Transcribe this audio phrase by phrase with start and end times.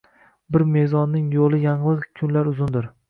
[0.55, 2.91] Bir mezonning yo’li yanglig’ kunlar uzundir